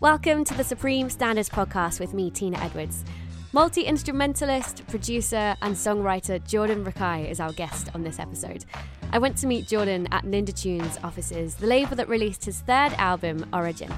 [0.00, 3.04] Welcome to the Supreme Standards Podcast with me, Tina Edwards.
[3.52, 8.64] Multi instrumentalist, producer, and songwriter Jordan Rakei is our guest on this episode.
[9.12, 12.92] I went to meet Jordan at Ninja Tune's offices, the label that released his third
[12.94, 13.92] album, Origin.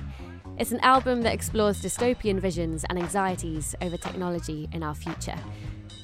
[0.59, 5.39] It's an album that explores dystopian visions and anxieties over technology in our future.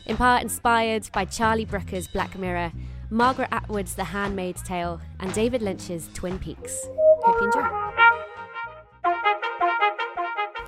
[0.07, 2.73] In part inspired by Charlie Brooker's Black Mirror,
[3.11, 6.87] Margaret Atwood's The Handmaid's Tale, and David Lynch's Twin Peaks.
[7.29, 7.61] Hope you enjoy.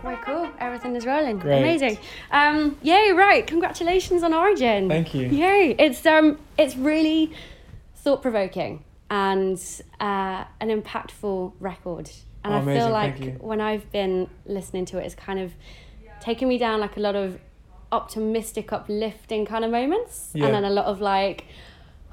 [0.02, 0.50] Right, cool.
[0.58, 1.38] Everything is rolling.
[1.38, 1.60] Great.
[1.60, 1.96] Amazing.
[2.30, 3.46] Um, yay, right.
[3.46, 4.86] Congratulations on Origin.
[4.90, 5.28] Thank you.
[5.28, 5.74] Yay.
[5.78, 7.32] It's um it's really
[7.96, 9.58] thought provoking and
[10.00, 12.10] uh, an impactful record.
[12.44, 15.54] And Oh, I feel like when I've been listening to it, it's kind of
[16.20, 17.38] taken me down like a lot of
[17.90, 20.44] optimistic, uplifting kind of moments, Yeah.
[20.44, 21.46] and then a lot of like,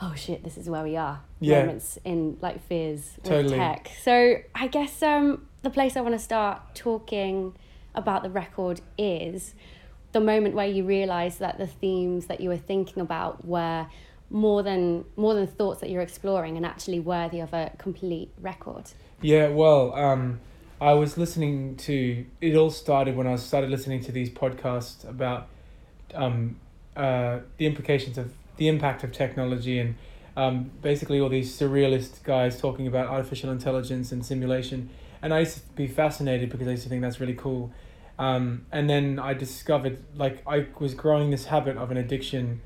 [0.01, 1.59] oh shit, this is where we are Yeah.
[1.59, 3.91] moments in like fears with tech.
[4.01, 7.55] So I guess um, the place I want to start talking
[7.93, 9.53] about the record is
[10.13, 13.87] the moment where you realize that the themes that you were thinking about were
[14.29, 18.91] more than more than thoughts that you're exploring and actually worthy of a complete record.
[19.21, 20.39] Yeah, well, um,
[20.79, 22.25] I was listening to.
[22.41, 25.47] It all started when I started listening to these podcasts about
[26.13, 26.57] um,
[26.95, 29.95] uh, the implications of the impact of technology and
[30.37, 34.89] um, basically all these surrealist guys talking about artificial intelligence and simulation.
[35.21, 37.71] And I used to be fascinated because I used to think that's really cool.
[38.19, 42.61] Um, and then I discovered, like, I was growing this habit of an addiction,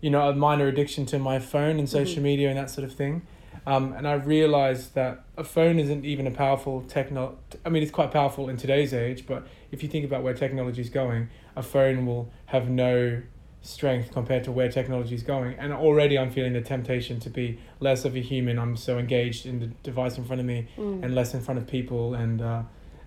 [0.00, 2.30] you know, a minor addiction to my phone and social Mhm.
[2.30, 3.22] media and that sort of thing.
[3.64, 7.38] Um, and I realized that a phone isn't even a powerful techno.
[7.64, 10.80] I mean, it's quite powerful in today's age, but if you think about where technology
[10.80, 13.22] is going, a phone will have no
[13.62, 15.54] strength compared to where technology is going.
[15.58, 18.58] And already I'm feeling the temptation to be less of a human.
[18.58, 21.02] I'm so engaged in the device in front of me Mm.
[21.04, 22.62] and less in front of people and uh,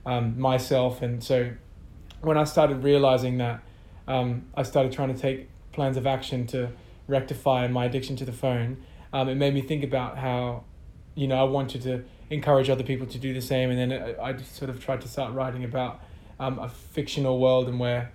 [0.06, 1.02] um, myself.
[1.02, 1.52] And so
[2.22, 3.64] when I started realizing that,
[4.08, 6.70] um, I started trying to take plans of action to
[7.08, 8.84] rectify my addiction to the phone.
[9.14, 10.64] Um, it made me think about how,
[11.16, 13.70] you know, I wanted to encourage other people to do the same.
[13.72, 16.02] And then I, I just sort of tried to start writing about
[16.40, 18.12] um, a fictional world and where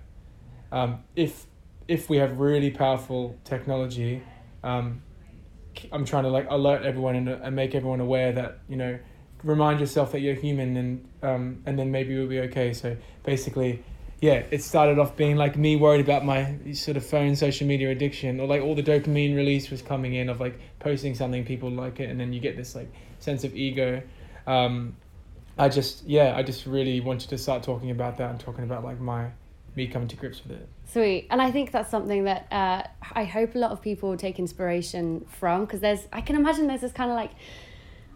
[0.71, 1.45] um, if
[1.87, 4.21] if we have really powerful technology,
[4.63, 5.01] um,
[5.91, 8.99] I'm trying to like alert everyone and, and make everyone aware that you know,
[9.43, 12.73] remind yourself that you're human and um, and then maybe we'll be okay.
[12.73, 13.83] So basically,
[14.19, 17.91] yeah, it started off being like me worried about my sort of phone social media
[17.91, 21.69] addiction or like all the dopamine release was coming in of like posting something people
[21.69, 24.01] like it and then you get this like sense of ego.
[24.45, 24.95] Um,
[25.57, 28.83] I just yeah, I just really wanted to start talking about that and talking about
[28.83, 29.29] like my
[29.77, 30.67] me coming to grips with it.
[30.91, 32.83] Sweet, and I think that's something that uh,
[33.13, 36.81] I hope a lot of people take inspiration from because there's I can imagine there's
[36.81, 37.31] this kind of like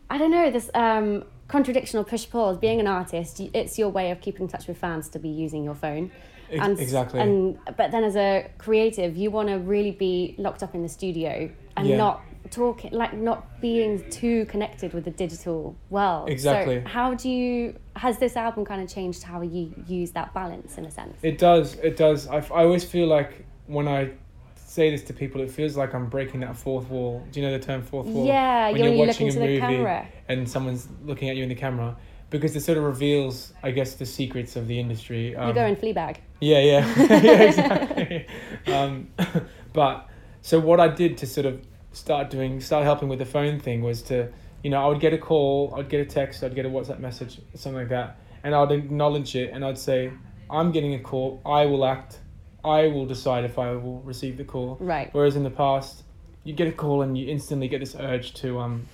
[0.09, 2.53] I don't know this um, contradiction or push pull.
[2.57, 5.63] Being an artist, it's your way of keeping in touch with fans to be using
[5.63, 6.11] your phone.
[6.51, 7.19] And exactly.
[7.19, 10.89] And but then as a creative, you want to really be locked up in the
[10.89, 11.97] studio and Yeah.
[11.97, 16.29] not talking like not being too connected with the digital world.
[16.29, 16.81] Exactly.
[16.83, 20.77] So how do you has this album kind of changed how you use that balance
[20.77, 21.17] in a sense?
[21.23, 21.75] It does.
[21.75, 22.27] It does.
[22.27, 24.11] I, f- I always feel like when I
[24.55, 27.25] say this to people, it feels like I'm breaking that fourth wall.
[27.31, 28.25] Do you know the term fourth wall?
[28.25, 30.07] yeah, when you're, you're watching into a the movie camera.
[30.29, 31.95] and someone's looking at you in the camera
[32.31, 35.35] because it sort of reveals, I guess, the secrets of the industry.
[35.35, 36.17] Um, you go in Fleabag.
[36.39, 38.25] Yeah, yeah, yeah, exactly.
[38.67, 39.09] um,
[39.73, 40.09] but
[40.41, 41.61] so what I did to sort of
[41.91, 44.31] start doing, start helping with the phone thing was to,
[44.63, 46.99] you know, I would get a call, I'd get a text, I'd get a WhatsApp
[46.99, 50.11] message, something like that, and I'd acknowledge it, and I'd say,
[50.49, 52.19] I'm getting a call, I will act,
[52.63, 54.77] I will decide if I will receive the call.
[54.79, 55.09] Right.
[55.11, 56.03] Whereas in the past,
[56.45, 58.87] you get a call and you instantly get this urge to um,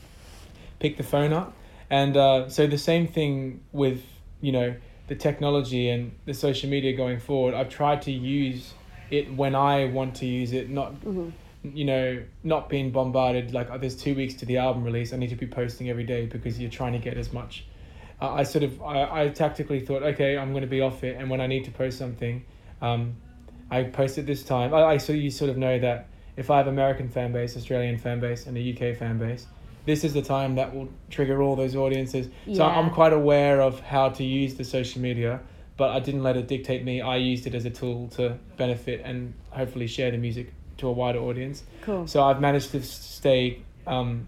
[0.80, 1.54] pick the phone up.
[1.90, 4.04] And uh, so the same thing with,
[4.42, 4.76] you know,
[5.08, 7.54] the technology and the social media going forward.
[7.54, 8.74] I've tried to use
[9.10, 11.32] it when I want to use it, not, Mhm.
[11.64, 15.14] you know, not being bombarded like, oh, there's two weeks to the album release.
[15.14, 17.66] I need to be posting every day because you're trying to get as much.
[18.22, 21.16] Uh, I sort of, I, I tactically thought, okay, I'm going to be off it.
[21.18, 22.44] And when I need to post something,
[22.82, 23.16] um,
[23.72, 24.74] I post it this time.
[24.74, 27.98] I, I so you sort of know that if I have American fan base, Australian
[27.98, 29.48] fan base, and a UK fan base,
[29.88, 32.28] this is the time that will trigger all those audiences.
[32.54, 35.40] So I'm quite aware of how to use the social media,
[35.78, 37.00] but I didn't let it dictate me.
[37.02, 40.92] I used it as a tool to benefit and hopefully share the music to a
[40.92, 41.64] wider audience.
[41.84, 42.06] Cool.
[42.06, 44.28] So I've managed to stay um,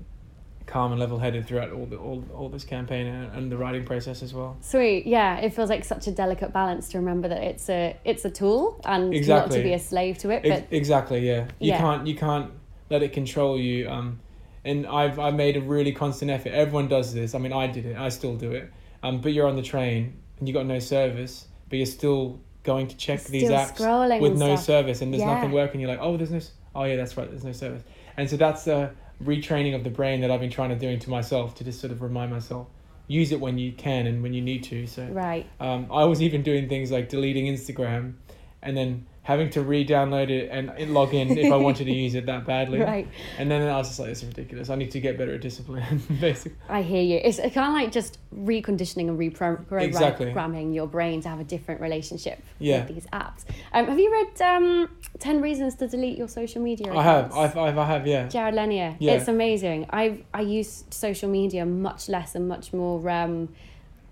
[0.66, 4.24] calm and level-headed throughout all the all, all this campaign and, and the writing process
[4.24, 4.56] as well.
[4.62, 5.40] Sweet, yeah.
[5.40, 8.80] It feels like such a delicate balance to remember that it's a it's a tool
[8.86, 10.46] and not to be a slave to it.
[10.46, 11.48] Ex- But exactly, yeah.
[11.60, 11.80] You Yeah.
[11.80, 12.52] can't you can't
[12.90, 13.90] let it control you.
[13.90, 14.20] Um,
[14.66, 16.50] and I've I made a really constant effort.
[16.50, 17.34] Everyone does this.
[17.36, 17.98] I mean, I did it.
[17.98, 18.72] I still do it.
[19.04, 22.88] Um, but you're on the train and you got no service, but you're still going
[22.88, 24.66] to check Still these apps with no stuff.
[24.66, 25.34] service, and there's Yeah.
[25.36, 25.80] nothing working.
[25.80, 26.40] You're like, oh, there's no.
[26.76, 27.30] Oh yeah, that's right.
[27.30, 27.84] There's no service,
[28.18, 28.92] and so that's the
[29.24, 31.92] retraining of the brain that I've been trying to do into myself to just sort
[31.92, 32.68] of remind myself,
[33.08, 34.86] use it when you can and when you need to.
[34.88, 35.46] So Right.
[35.60, 38.14] um, I was even doing things like deleting Instagram,
[38.62, 42.26] and then having to re-download it and log in if I wanted to use it
[42.26, 42.80] that badly.
[42.80, 43.08] Right.
[43.38, 44.72] And then I was just like, this is ridiculous.
[44.72, 46.58] I need to get better at discipline, basically.
[46.68, 47.18] I hear you.
[47.24, 50.74] It's kind of like just reconditioning and reprogramming Exactly.
[50.74, 52.80] your brain to have a different relationship Yeah.
[52.86, 53.44] with these apps.
[53.72, 54.90] Um, have you read um,
[55.20, 57.56] 10 Reasons to Delete Your Social Media I have, Accounts?
[57.56, 58.26] I've, I've, I have, yeah.
[58.28, 58.96] Jaron Lanier.
[59.00, 59.12] Yeah.
[59.14, 59.86] It's amazing.
[59.92, 63.08] I I use social media much less and much more.
[63.08, 63.50] Um,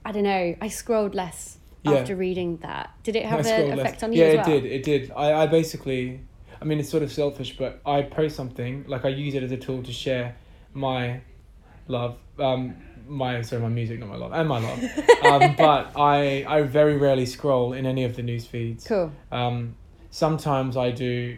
[0.06, 0.56] I don't know.
[0.62, 1.58] I scrolled less
[1.92, 2.00] Yeah.
[2.00, 2.92] after reading that.
[3.04, 4.58] Did it have an effect on you yeah, as well?
[4.58, 4.72] it did.
[4.72, 5.12] It did.
[5.12, 6.22] I, I basically,
[6.62, 9.52] I mean, it's sort of selfish, but I post something like I use it as
[9.52, 10.36] a tool to share
[10.74, 11.22] my
[11.88, 12.76] love, um,
[13.08, 14.80] my sorry, my music, not my love, and my love.
[15.26, 18.86] um, but I I very rarely scroll in any of the news feeds.
[18.86, 19.12] Cool.
[19.32, 19.76] Um,
[20.10, 21.38] sometimes I do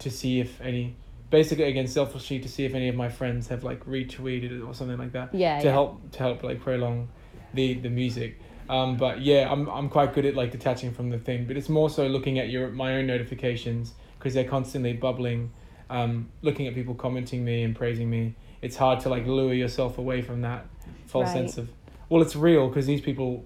[0.00, 0.96] to see if any,
[1.30, 4.74] basically again selfishly to see if any of my friends have like retweeted it or
[4.74, 5.58] something like that Yeah.
[5.58, 5.72] to yeah.
[5.72, 7.08] help to help like prolong
[7.54, 8.40] the the music.
[8.68, 11.68] Um, but yeah, I'm I'm quite good at like detaching from the thing, but it's
[11.68, 15.50] more so looking at your my own notifications because they're constantly bubbling,
[15.90, 18.34] um, looking at people commenting me and praising me.
[18.60, 20.66] It's hard to like lure yourself away from that
[21.06, 21.32] false Right.
[21.34, 21.68] sense of
[22.08, 23.44] well, it's real because these people,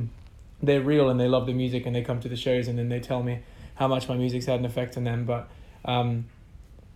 [0.62, 2.88] they're real and they love the music and they come to the shows and then
[2.88, 3.40] they tell me
[3.74, 5.24] how much my music's had an effect on them.
[5.24, 5.48] But,
[5.84, 6.26] um,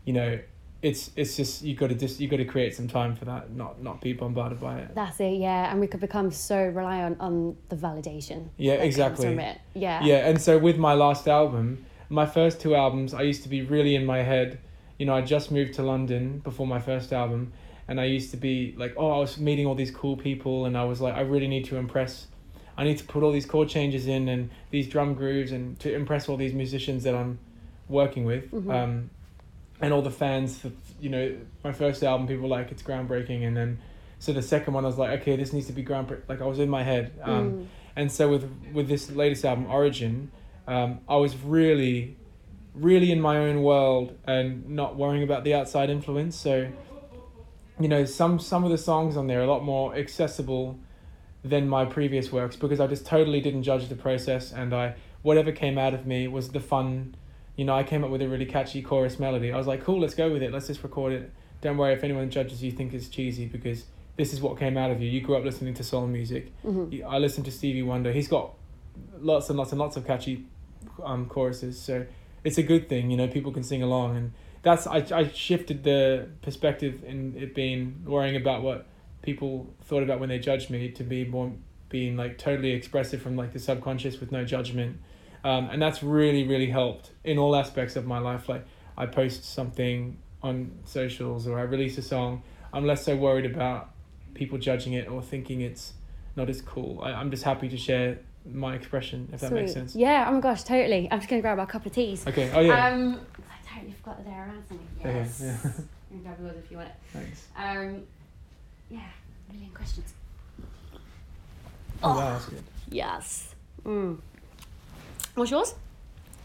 [0.04, 0.38] you know,
[0.82, 3.52] it's it's just you got to just you got to create some time for that,
[3.52, 4.94] not not be bombarded by it.
[4.94, 5.70] That's it, yeah.
[5.70, 8.48] And we could become so reliant on the validation.
[8.56, 9.34] Yeah, exactly.
[9.74, 10.02] Yeah.
[10.04, 13.62] Yeah, and so with my last album, my first two albums, I used to be
[13.62, 14.58] really in my head.
[14.98, 17.52] You know, I just moved to London before my first album,
[17.86, 20.76] and I used to be like, oh, I was meeting all these cool people, and
[20.76, 22.26] I was like, I really need to impress.
[22.76, 25.94] I need to put all these chord changes in and these drum grooves, and to
[25.94, 27.38] impress all these musicians that I'm
[27.88, 28.70] working with, Mhm.
[28.72, 29.10] um,
[29.82, 30.64] and all the fans.
[31.00, 33.78] You know, my first album, people were like it's groundbreaking, and then
[34.18, 36.28] so the second one, I was like, okay, this needs to be groundbreaking.
[36.28, 37.12] Like I was in my head.
[37.22, 37.66] Um, Mm.
[37.96, 40.30] and so with with this latest album, Origin,
[40.66, 42.16] um, I was really,
[42.74, 46.36] really in my own world and not worrying about the outside influence.
[46.36, 46.68] So,
[47.80, 50.78] you know, some some of the songs on there are a lot more accessible
[51.44, 55.50] than my previous works because I just totally didn't judge the process and I whatever
[55.50, 57.16] came out of me was the fun.
[57.56, 59.52] You know, I came up with a really catchy chorus melody.
[59.52, 60.52] I was like, cool, let's go with it.
[60.52, 61.30] Let's just record it.
[61.60, 63.84] Don't worry if anyone judges you think it's cheesy because
[64.16, 65.08] this is what came out of you.
[65.08, 66.52] You grew up listening to soul music.
[66.64, 67.04] Mhm.
[67.04, 68.12] I listened to Stevie Wonder.
[68.12, 68.54] He's got
[69.20, 70.44] lots and lots and lots of catchy
[71.04, 72.04] um, choruses, so
[72.44, 73.10] it's a good thing.
[73.10, 74.32] You know, people can sing along, and
[74.62, 78.86] that's I I shifted the perspective in it being worrying about what
[79.22, 81.52] people thought about when they judged me to be more
[81.88, 84.98] being like totally expressive from like the subconscious with no judgment,
[85.44, 88.48] um, and that's really really helped in all aspects of my life.
[88.48, 88.64] Like
[88.96, 92.42] I post something on socials or I release a song,
[92.72, 93.90] I'm less so worried about
[94.34, 95.92] people judging it or thinking it's
[96.36, 97.00] not as cool.
[97.02, 99.94] I, I'm just happy to share my expression, if that makes sense.
[99.94, 101.08] Yeah, oh my gosh, totally.
[101.10, 102.26] I'm just going to grab our cup of teas.
[102.26, 102.50] Okay.
[102.52, 102.88] Oh yeah.
[102.88, 104.88] Um, I totally forgot that they're around something.
[105.00, 105.40] Okay, Yes.
[105.44, 105.56] yeah.
[105.64, 105.70] You
[106.10, 106.94] can grab yours if you want it.
[107.12, 107.46] Thanks.
[107.56, 108.02] Um,
[108.90, 109.00] yeah,
[109.48, 110.12] a million questions.
[112.02, 112.62] Oh, wow, that's good.
[112.90, 113.54] Yes.
[113.84, 114.18] Mm.
[115.34, 115.74] What's yours?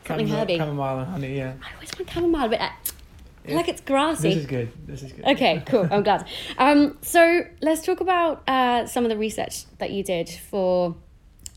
[0.05, 0.57] Something Chamomile- herby.
[0.57, 1.37] Chamomile and honey.
[1.37, 1.53] Yeah.
[1.61, 2.71] I always want chamomile, but uh, I
[3.49, 3.55] Yeah.
[3.57, 4.29] like it's grassy.
[4.29, 4.71] This is good.
[4.87, 5.25] This is good.
[5.25, 5.87] Okay, cool.
[5.91, 6.25] I'm glad.
[6.57, 10.95] Um, so let's talk about uh, some of the research that you did for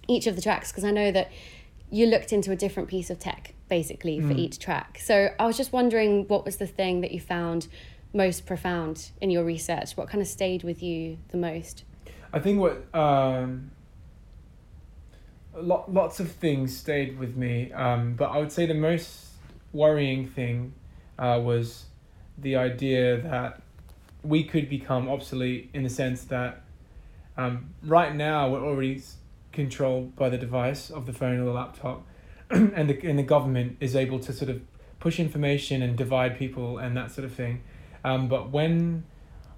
[0.09, 1.31] each of the tracks, because I know that
[1.91, 4.39] you looked into a different piece of tech basically for Mm.
[4.39, 4.99] each track.
[5.01, 7.69] So I was just wondering what was the thing that you found
[8.13, 9.97] most profound in your research?
[9.97, 11.85] What kind of stayed with you the most?
[12.33, 13.71] I think what um,
[15.63, 19.27] lo- lots of things stayed with me, um, but I would say the most
[19.73, 20.75] worrying thing
[21.19, 21.87] uh, was
[22.39, 23.63] the idea that
[24.23, 26.63] we could become obsolete in the sense that
[27.37, 29.03] um, right now we're already
[29.53, 32.07] controlled by the device of the phone or the laptop,
[32.51, 34.61] and the and the government is able to sort of
[34.99, 37.63] push information and divide people and that sort of thing.
[38.05, 39.05] Um, but when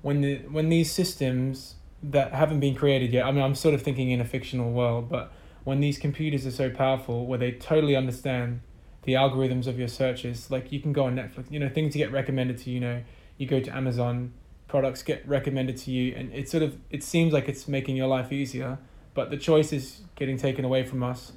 [0.03, 3.83] when the when these systems that haven't been created yet, I mean, I'm sort of
[3.83, 5.33] thinking in a fictional world, but
[5.65, 8.61] when these computers are so powerful, where they totally understand
[9.03, 12.13] the algorithms of your searches, like you can go on Netflix, you know, things get
[12.13, 13.03] recommended to you, you know,
[13.37, 14.33] you go to Amazon,
[14.69, 18.07] products get recommended to you, and it sort of it seems like it's making your
[18.07, 18.79] life easier,
[19.15, 21.33] but the choice is getting taken away from us.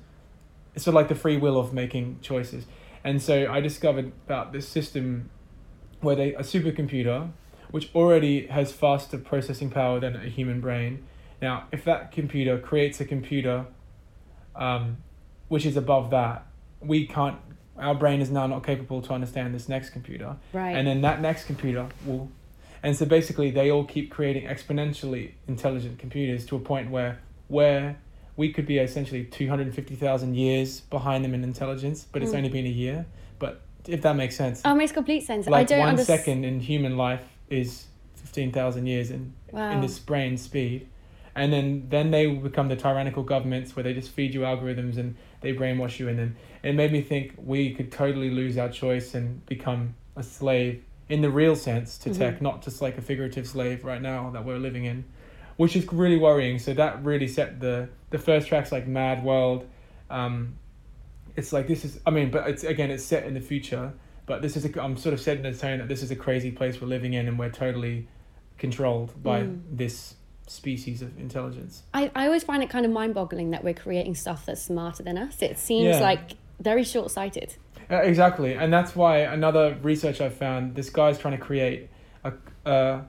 [0.74, 2.66] It's sort of like the free will of making choices,
[3.04, 5.30] and so I discovered about this system
[6.02, 7.32] where they a supercomputer
[7.72, 11.06] which already has faster processing power than a human brain.
[11.42, 13.66] Now, if that computer creates a computer
[14.56, 14.98] um,
[15.48, 16.46] which is above that,
[16.82, 17.38] we can't,
[17.78, 20.38] our brain is now not capable to understand this next computer.
[20.54, 20.72] Right.
[20.76, 22.30] And then that next computer will,
[22.84, 27.98] and so basically they all keep creating exponentially intelligent computers to a point where, where
[28.38, 32.38] we could be essentially 250,000 years behind them in intelligence, but it's Mm.
[32.38, 33.06] only been a year.
[33.40, 35.48] But if that makes sense, oh, it makes complete sense.
[35.48, 36.20] I like don't one understand.
[36.20, 37.86] second in human life is
[38.16, 39.72] 15,000 years in, Wow.
[39.72, 40.88] in this brain speed.
[41.36, 45.16] And then, then they become the tyrannical governments where they just feed you algorithms and
[45.42, 46.08] they brainwash you.
[46.08, 50.24] And then it made me think we could totally lose our choice and become a
[50.24, 52.18] slave in the real sense to Mhm.
[52.18, 55.04] tech, not just like a figurative slave right now that we're living in,
[55.58, 56.58] which is really worrying.
[56.58, 59.68] So that really set the the first track's like Mad World.
[60.10, 60.56] Um,
[61.36, 63.92] it's like this is I mean, but it's again it's set in the future.
[64.26, 66.50] But this is a, I'm sort of setting the tone that this is a crazy
[66.50, 68.08] place we're living in and we're totally
[68.58, 69.60] controlled by Mm.
[69.72, 70.16] this
[70.48, 71.84] species of intelligence.
[71.94, 75.04] I, I always find it kind of mind boggling that we're creating stuff that's smarter
[75.04, 75.42] than us.
[75.42, 76.00] It seems Yeah.
[76.00, 77.56] like very short sighted.
[77.90, 80.76] Uh, exactly, and that's why another research I found.
[80.76, 81.90] This guy's trying to create
[82.24, 82.34] a
[82.66, 83.02] a,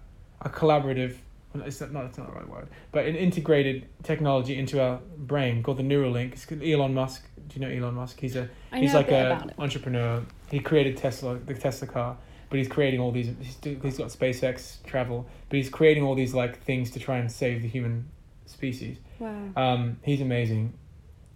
[0.42, 1.16] a collaborative.
[1.54, 5.78] It's not, it's not the right word, but an integrated technology into our brain called
[5.78, 6.32] the Neuralink.
[6.34, 7.24] It's Elon Musk.
[7.48, 8.20] Do you know Elon Musk?
[8.20, 10.22] He's a I he's like a a entrepreneur.
[10.50, 13.30] He created Tesla, the Tesla car, but he's creating all these.
[13.40, 17.30] He's, he's got SpaceX travel, but he's creating all these like things to try and
[17.30, 18.08] save the human
[18.46, 18.98] species.
[19.18, 19.50] Wow.
[19.56, 20.74] Um, he's amazing,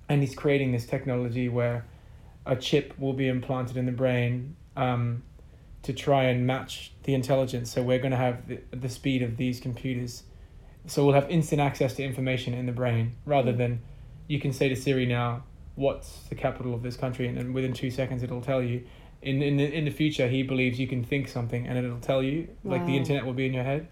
[0.09, 1.85] and he's creating this technology where
[2.47, 5.23] a chip will be implanted in the brain um,
[5.83, 7.71] to try and match the intelligence.
[7.73, 10.23] So we're going to have the, the speed of these computers.
[10.87, 13.59] So we'll have instant access to information in the brain rather Mm.
[13.59, 13.81] than
[14.29, 15.43] you can say to Siri now,
[15.75, 18.85] "What's the capital of this country?" and then within two seconds it'll tell you.
[19.23, 22.23] In in the in the future, he believes you can think something and it'll tell
[22.23, 22.49] you.
[22.65, 23.89] Like the internet will be in your head.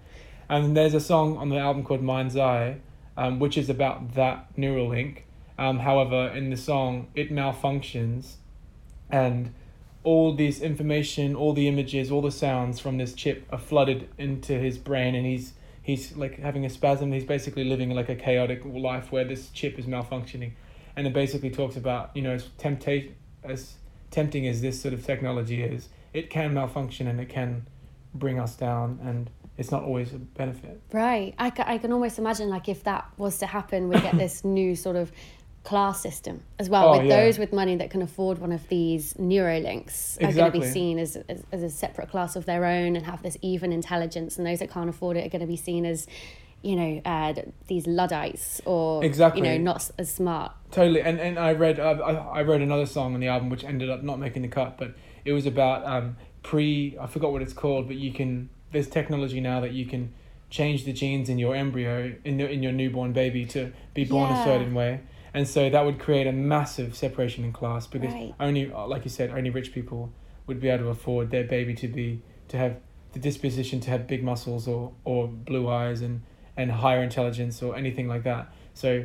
[0.49, 2.78] And there's a song on the album called Mind's Eye,
[3.16, 5.23] um, which is about that Neuralink.
[5.58, 8.37] Um, however, in the song, it malfunctions,
[9.11, 9.52] and
[10.04, 14.54] all this information, all the images, all the sounds from this chip are flooded into
[14.58, 17.12] his brain, and he's he's like having a spasm.
[17.12, 20.52] He's basically living like a chaotic life where this chip is malfunctioning,
[20.97, 23.75] and it basically talks about you know temptation as
[24.11, 27.67] tempting as this sort of technology is, it can malfunction and it can
[28.15, 30.81] bring us down, and it's not always a benefit.
[30.93, 31.35] Right.
[31.38, 34.45] I, ca- I can almost imagine like if that was to happen, we get this
[34.45, 35.12] new sort of
[35.65, 36.88] class system as well.
[36.88, 37.21] Oh, with yeah.
[37.21, 40.99] those with money that can afford one of these Neuralinks are going to be seen
[40.99, 44.38] as, as, as a separate class of their own and have this even intelligence.
[44.38, 46.07] And those that can't afford it are going to be seen as,
[46.62, 47.35] you know, uh,
[47.67, 49.43] these Luddites or, Exactly.
[49.43, 50.53] you know, not as smart.
[50.70, 53.64] Totally, and and I read uh, I I wrote another song on the album which
[53.64, 54.94] ended up not making the cut, but
[55.25, 59.40] it was about um pre I forgot what it's called, but you can there's technology
[59.40, 60.12] now that you can
[60.50, 64.30] change the genes in your embryo in the, in your newborn baby to be born
[64.30, 64.38] Yeah.
[64.38, 65.00] a certain way,
[65.32, 68.34] and so that would create a massive separation in class because Right.
[68.38, 70.12] only uh, like you said only rich people
[70.46, 72.76] would be able to afford their baby to be to have
[73.12, 76.20] the disposition to have big muscles or or blue eyes and
[76.58, 78.52] and higher intelligence or anything like that.
[78.75, 79.04] So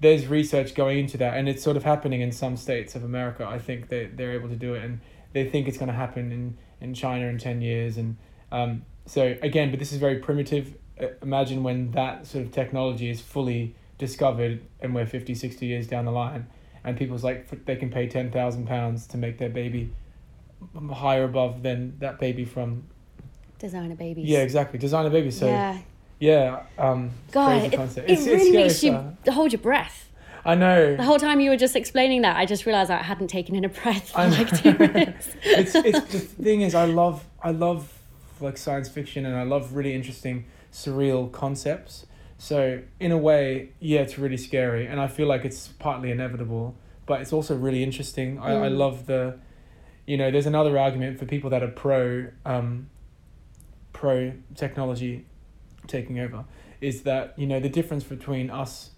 [0.00, 3.46] there's research going into that, and it's sort of happening in some states of America.
[3.46, 5.00] I think they they're able to do it, and
[5.32, 7.96] they think it's going to happen in in China in ten years.
[7.96, 8.16] And
[8.50, 10.74] um, so again, but this is very primitive.
[11.00, 15.86] Uh, Imagine when that sort of technology is fully discovered, and we're 50, 60 years
[15.86, 16.46] down the line,
[16.82, 19.92] and people's like they can pay ten thousand pounds to make their baby
[20.92, 22.84] higher above than that baby from
[23.58, 24.26] Designer babies.
[24.26, 25.30] yeah exactly designer baby.
[25.30, 25.78] So yeah,
[26.20, 26.62] yeah.
[26.78, 28.08] um, God, it, concept.
[28.08, 28.92] it really makes you
[29.28, 30.06] hold your breath.
[30.44, 30.96] I know.
[30.96, 33.64] The whole time you were just explaining that, I just realised I hadn't taken in
[33.64, 35.28] a breath for I like two minutes.
[35.42, 37.92] it's it's the thing is I love I love
[38.40, 42.06] like science fiction and I love really interesting surreal concepts.
[42.38, 46.74] So in a way, yeah, it's really scary and I feel like it's partly inevitable,
[47.04, 48.38] but it's also really interesting.
[48.38, 48.78] I, I Mm.
[48.78, 49.38] love the
[50.06, 52.88] you know, there's another argument for people that are pro um
[53.92, 55.26] pro technology
[55.90, 56.44] taking over
[56.80, 58.90] is that, you know, the difference between us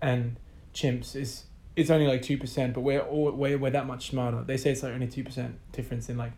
[0.00, 0.36] and
[0.72, 4.42] chimps is it's only like two percent, but we're all we're, we're that much smarter.
[4.42, 6.32] They say it's like only two percent difference in like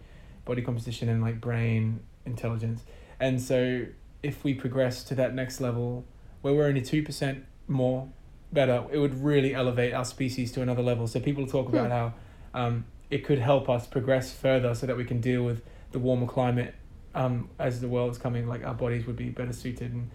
[0.44, 2.82] body composition and like brain intelligence.
[3.20, 3.86] And so
[4.22, 6.04] if we progress to that next level
[6.42, 8.08] where we're only two percent more
[8.52, 11.06] better, it would really elevate our species to another level.
[11.06, 12.14] So people talk about how
[12.54, 15.62] um, it could help us progress further so that we can deal with
[15.92, 16.74] the warmer climate
[17.14, 18.46] um, as the world's coming.
[18.46, 19.92] Like our bodies would be better suited.
[19.92, 20.10] And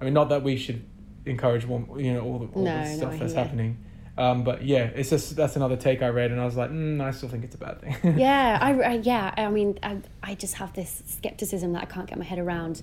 [0.00, 0.84] I mean, not that we should
[1.26, 3.78] encourage warm, you know, all the all No, the stuff that's happening.
[4.16, 7.00] Um, but yeah, it's just that's another take I read, and I was like, mm,
[7.02, 8.16] I still think it's a bad thing.
[8.18, 12.06] yeah, I, I yeah, I mean, I, I just have this skepticism that I can't
[12.06, 12.82] get my head around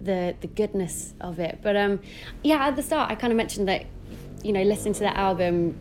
[0.00, 1.60] the the goodness of it.
[1.62, 2.00] But um,
[2.42, 3.86] yeah, at the start, I kind of mentioned that
[4.42, 5.78] you know listening to that album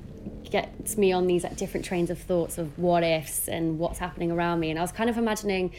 [0.50, 4.32] gets me on these like different trains of thoughts of what ifs and what's happening
[4.32, 5.74] around me, and I was kind of imagining.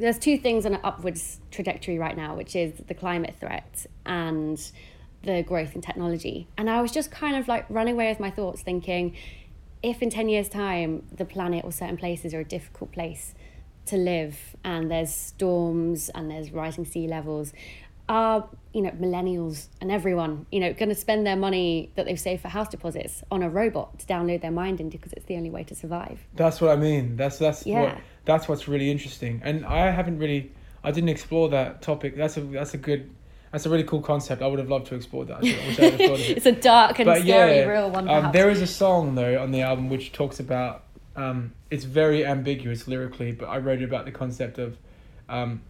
[0.00, 4.58] There's two things on an upwards trajectory right now, which is the climate threat and
[5.22, 6.48] the growth in technology.
[6.56, 9.14] And I was just kind of like running away with my thoughts, thinking,
[9.82, 13.34] if in 10 years' time the planet or certain places are a difficult place
[13.86, 17.52] to live and there's storms and there's rising sea levels,
[18.10, 22.20] are you know millennials and everyone you know going to spend their money that they've
[22.20, 25.36] saved for house deposits on a robot to download their mind into because it's the
[25.36, 27.16] only way to survive That's what I mean.
[27.16, 27.80] That's that's Yeah.
[27.82, 29.40] what that's what's really interesting.
[29.44, 30.52] And I haven't really
[30.82, 32.16] I didn't explore that topic.
[32.16, 33.10] That's a that's a good
[33.52, 34.42] that's a really cool concept.
[34.42, 35.38] I would have loved to explore that.
[35.38, 36.36] I wish I had thought of it.
[36.36, 39.40] it's a dark and But scary yeah, real one Um, there is a song though
[39.40, 40.82] on the album which talks about.
[41.16, 44.76] Um, it's very ambiguous lyrically, but I wrote about the concept of,
[45.28, 45.60] um,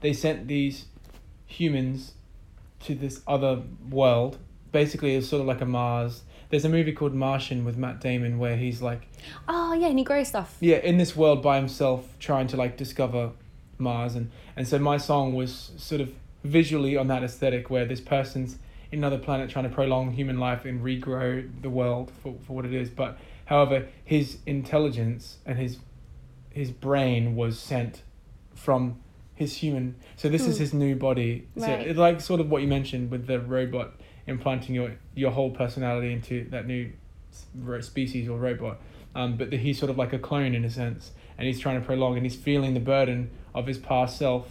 [0.00, 0.86] they sent these
[1.50, 2.14] humans
[2.80, 4.38] to this other world.
[4.72, 6.22] Basically, it's sort of like a Mars.
[6.48, 9.06] There's a movie called Martian with Matt Damon where he's like,
[9.48, 12.76] oh yeah and he grows stuff yeah, in this world by himself, trying to like
[12.76, 13.32] discover
[13.78, 18.00] Mars, and and so my song was sort of visually on that aesthetic where this
[18.00, 18.58] person's
[18.92, 22.64] in another planet trying to prolong human life and regrow the world for, for what
[22.64, 22.90] it is.
[22.90, 25.78] But however, his intelligence and his
[26.50, 28.02] his brain was sent
[28.54, 29.00] from
[29.40, 29.96] his human.
[30.16, 30.62] So this is Hmm.
[30.62, 31.48] his new body.
[31.56, 31.86] So Right.
[31.88, 33.94] it's like sort of what you mentioned with the robot
[34.26, 36.90] implanting your your whole personality into that new
[37.80, 38.80] species or robot.
[39.14, 41.80] Um, but the, he's sort of like a clone in a sense, and he's trying
[41.80, 44.46] to prolong, and he's feeling the burden of his past self,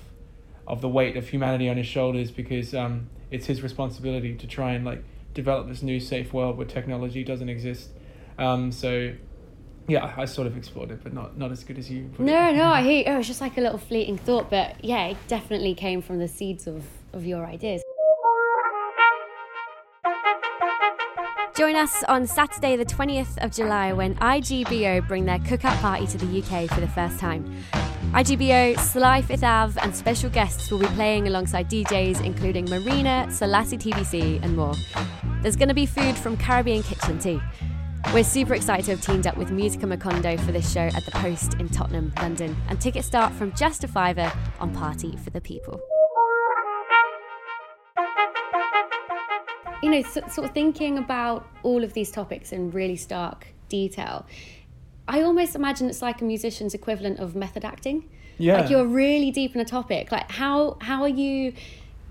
[0.68, 4.72] of the weight of humanity on his shoulders, because um, it's his responsibility to try
[4.74, 5.04] and like
[5.34, 7.90] develop this new safe world where technology doesn't exist.
[8.38, 9.14] Um, so,
[9.90, 12.10] yeah, I sort of explored it, but not not as good as you.
[12.16, 12.32] put it.
[12.32, 13.04] no no i hear you.
[13.08, 16.28] oh it's just like a little fleeting thought but yeah it definitely came from the
[16.28, 17.82] seeds of of your ideas
[21.56, 26.18] Join us on Saturday, the 20th of July, when IGBO bring their cookout party to
[26.18, 27.44] the UK for the first time.
[28.14, 33.78] IGBO, Sly Fifth Ave, and special guests will be playing alongside DJs including Marina, Solasi
[33.78, 34.74] TBC, and more.
[35.42, 37.42] There's going to be food from Caribbean Kitchen too.
[38.14, 41.12] We're super excited to have teamed up with Musica Macondo for this show at the
[41.12, 45.40] Post in Tottenham, London, and tickets start from just a fiver on Party for the
[45.40, 45.80] People.
[49.84, 54.26] you know, so, sort of thinking about all of these topics in really stark detail,
[55.08, 58.10] I almost imagine it's like a musician's equivalent of method acting.
[58.38, 58.62] Yeah.
[58.62, 60.12] Like you're really deep in a topic.
[60.12, 61.54] Like how how are you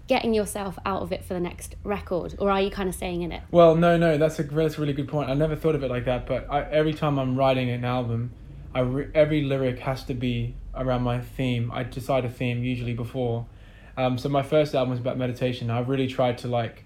[0.09, 3.23] getting yourself out of it for the next record, or are you kind of staying
[3.23, 3.43] in it?
[3.53, 5.31] Well, no, no, that's a that's a really good point.
[5.31, 8.33] I never thought of it like that, but I, every time I'm writing an album,
[8.75, 11.71] I re- every lyric has to be around my theme.
[11.73, 13.47] I decide a theme usually before.
[13.97, 15.71] Um, so my first album was about meditation.
[15.71, 16.85] I really tried to like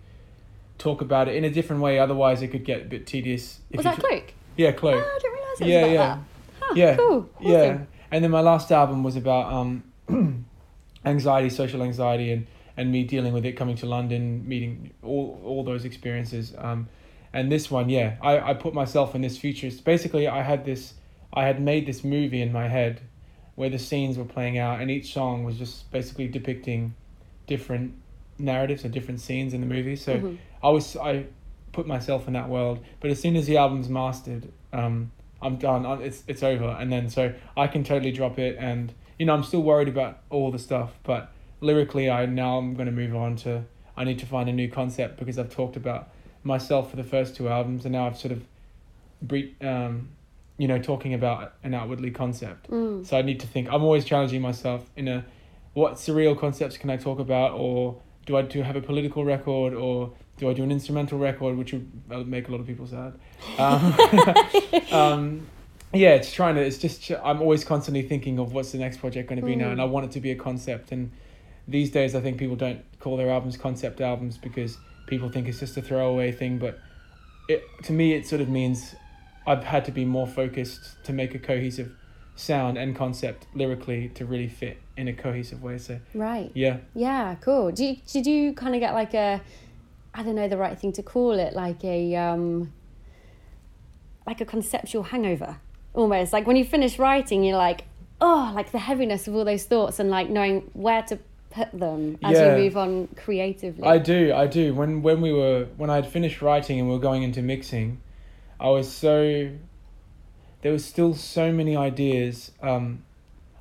[0.78, 1.98] talk about it in a different way.
[1.98, 3.60] Otherwise, it could get a bit tedious.
[3.74, 4.32] Was that tr- Cloak?
[4.56, 5.96] Yeah, Oh, I didn't realise it was Yeah, about yeah.
[5.98, 6.18] that.
[6.60, 7.30] Huh, yeah, Cool.
[7.40, 7.78] yeah.
[8.10, 9.84] And then my last album was about um,
[11.04, 15.64] anxiety, social anxiety, and and me dealing with it, coming to London, meeting all all
[15.64, 16.54] those experiences.
[16.58, 16.88] Um,
[17.32, 19.84] and this one, yeah, I I put myself in this futurist.
[19.84, 20.94] Basically, I had this,
[21.32, 23.00] I had made this movie in my head,
[23.54, 26.94] where the scenes were playing out, and each song was just basically depicting
[27.46, 27.94] different
[28.38, 29.96] narratives or different scenes in the movie.
[29.96, 30.38] So Mhm.
[30.62, 31.24] I was I
[31.72, 32.80] put myself in that world.
[33.00, 35.84] But as soon as the album's mastered, um, I'm done.
[35.86, 38.56] I- It's it's over, and then so I can totally drop it.
[38.58, 41.30] And you know, I'm still worried about all the stuff, but
[41.62, 43.64] lyrically, I now I'm going to move on to.
[43.96, 46.08] I need to find a new concept because I've talked about
[46.44, 48.44] myself for the first two albums, and now I've sort of,
[49.20, 50.08] bre- um,
[50.58, 52.70] you know, talking about an outwardly concept.
[52.70, 53.06] Mm.
[53.06, 53.68] So I need to think.
[53.72, 55.24] I'm always challenging myself in a,
[55.74, 59.74] what surreal concepts can I talk about, or do I do have a political record,
[59.74, 63.12] or do I do an instrumental record, which would make a lot of people sad.
[63.58, 63.94] Um,
[64.92, 65.46] um,
[65.92, 66.62] yeah, it's trying to.
[66.62, 69.66] It's just I'm always constantly thinking of what's the next project going to be now,
[69.66, 69.72] Mm.
[69.72, 70.90] and I want it to be a concept.
[70.92, 71.10] And
[71.68, 75.60] these days, I think people don't call their albums concept albums because people think it's
[75.60, 76.58] just a throwaway thing.
[76.58, 76.78] But
[77.48, 78.94] it to me, it sort of means
[79.46, 81.92] I've had to be more focused to make a cohesive
[82.36, 85.78] sound and concept lyrically to really fit in a cohesive way.
[85.78, 86.50] So Right.
[86.54, 87.72] yeah, Yeah, cool.
[87.72, 89.40] Do you, did you kind of get like a,
[90.14, 92.72] I don't know the right thing to call it, like a, um,
[94.26, 95.58] like a conceptual hangover,
[95.94, 96.32] almost.
[96.32, 97.84] Like when you finish writing, you're like,
[98.20, 101.18] oh, like the heaviness of all those thoughts and like knowing where to
[101.52, 102.56] put them as Yeah.
[102.56, 103.84] you move on creatively.
[103.84, 104.74] I do, I do.
[104.74, 108.00] When when we were when I'd finished writing and we were going into mixing,
[108.58, 109.50] I was so.
[110.62, 112.52] There was still so many ideas.
[112.62, 113.04] Um,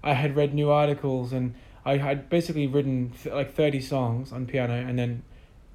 [0.04, 4.46] I had read new articles and I had basically written th- like thirty songs on
[4.46, 5.24] piano, and then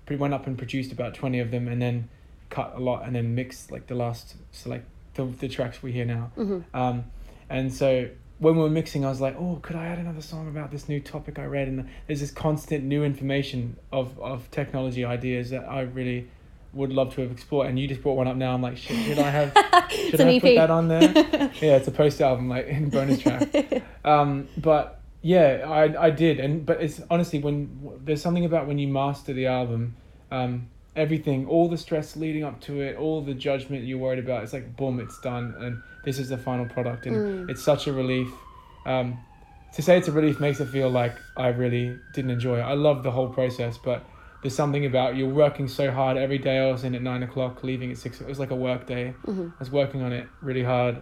[0.08, 2.08] went up and produced about twenty of them, and then
[2.48, 5.92] cut a lot, and then mixed like the last so like the the tracks we
[5.92, 6.30] hear now.
[6.36, 7.04] hmm Um,
[7.50, 10.48] and so when we were mixing, I was like, oh, could I add another song
[10.48, 11.68] about this new topic I read?
[11.68, 16.28] And there's this constant new information of, of technology ideas that I really
[16.74, 17.68] would love to have explored.
[17.68, 18.52] And you just brought one up now.
[18.52, 19.52] I'm like, shit, should I have,
[19.90, 21.00] should I put that on there?
[21.60, 23.82] yeah, it's a post album, like in bonus track.
[24.04, 26.38] Um, but yeah, I, I did.
[26.38, 29.96] And, but it's honestly, when there's something about when you master the album,
[30.30, 34.42] um, everything, all the stress leading up to it, all the judgment you're worried about,
[34.42, 35.54] it's like, boom, it's done.
[35.58, 37.06] And this is the final product.
[37.06, 37.50] And Mm.
[37.50, 38.32] it's such a relief.
[38.86, 39.18] Um,
[39.72, 42.62] to say it's a relief makes it feel like I really didn't enjoy it.
[42.62, 44.04] I love the whole process, but
[44.40, 46.58] there's something about you're working so hard every day.
[46.58, 48.20] I was in at nine o'clock, leaving at six.
[48.20, 49.14] It was like a work day.
[49.24, 50.96] hmm I was working on it really hard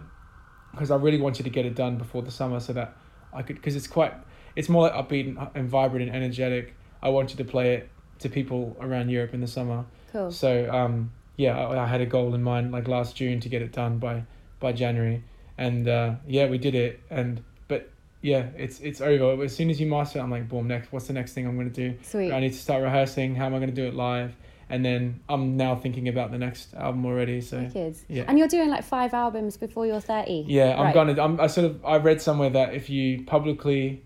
[0.71, 2.97] because I really wanted to get it done before the summer so that
[3.33, 4.13] I could because it's quite
[4.55, 6.75] it's more like upbeat and, and vibrant and energetic.
[7.01, 9.85] I wanted to play it to people around Europe in the summer.
[10.11, 10.31] Cool.
[10.31, 13.61] So um, yeah, I, I had a goal in mind like last June to get
[13.61, 14.23] it done by
[14.59, 15.23] by January,
[15.57, 16.99] and uh, yeah, we did it.
[17.09, 17.89] And but
[18.21, 19.43] yeah, it's it's over.
[19.43, 20.91] As soon as you master it, I'm like, boom, next.
[20.91, 21.95] What's the next thing I'm gonna do?
[22.03, 22.31] Sweet.
[22.31, 23.35] I need to start rehearsing.
[23.35, 24.35] How am I gonna do it live?
[24.67, 27.39] And then I'm now thinking about the next album already.
[27.41, 27.97] So Wicked.
[28.07, 28.23] yeah.
[28.27, 30.45] And you're doing like five albums before you're 30.
[30.47, 30.93] yeah, I'm Right.
[30.95, 31.21] gonna.
[31.21, 31.39] I'm.
[31.39, 31.85] I sort of.
[31.85, 34.01] I read somewhere that if you publicly,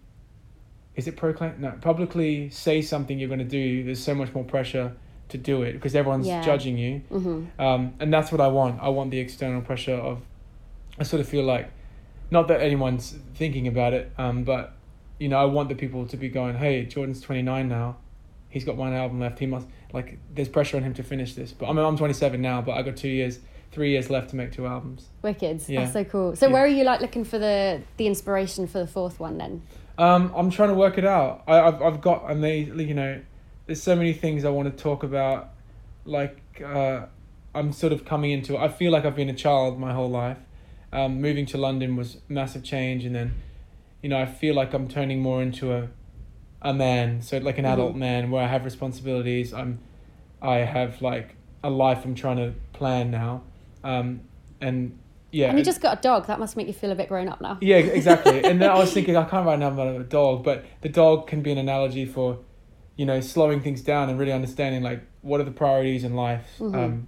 [1.00, 1.54] is it proclaim?
[1.60, 3.84] No, publicly say something you're gonna do.
[3.84, 4.94] There's so much more pressure
[5.30, 6.42] to do it because everyone's Yeah.
[6.44, 7.00] judging you.
[7.10, 8.80] hmm Um, and that's what I want.
[8.82, 10.22] I want the external pressure of.
[11.00, 11.70] I sort of feel like,
[12.32, 14.74] not that anyone's thinking about it, um, but,
[15.20, 17.98] you know, I want the people to be going, hey, Jordan's twenty nine now,
[18.50, 19.40] he's got one album left.
[19.40, 20.18] He must like.
[20.36, 21.52] There's pressure on him to finish this.
[21.54, 23.40] But I mean, I'm twenty seven now, but I got two years,
[23.72, 25.08] three years left to make two albums.
[25.22, 25.62] Wicked.
[25.68, 25.82] Yeah.
[25.82, 26.36] That's so cool.
[26.36, 26.54] So Yeah.
[26.54, 29.62] where are you like looking for the the inspiration for the fourth one then?
[30.00, 31.44] Um, I'm trying to work it out.
[31.46, 33.20] I, I've, I've got amazing, you know,
[33.66, 35.50] there's so many things I want to talk about.
[36.06, 37.08] Like, uh,
[37.54, 40.38] I'm sort of coming into I feel like I've been a child my whole life.
[40.94, 43.34] Um, moving to London was massive change, and then,
[44.02, 45.90] you know, I feel like I'm turning more into a,
[46.62, 47.22] a man.
[47.22, 48.00] So like an adult Mhm.
[48.00, 49.54] man where I have responsibilities.
[49.54, 49.80] I'm,
[50.42, 53.42] I have like a life I'm trying to plan now,
[53.84, 54.22] um,
[54.62, 54.98] and
[55.32, 55.50] yeah.
[55.50, 56.28] and you just got a dog.
[56.28, 57.58] That must make you feel a bit grown up now.
[57.62, 58.44] yeah, exactly.
[58.50, 61.28] and then I was thinking, I can't write down about a dog, but the dog
[61.28, 62.40] can be an analogy for,
[62.96, 66.46] you know, slowing things down and really understanding like what are the priorities in life.
[66.60, 66.76] Mhm.
[66.76, 67.08] Um,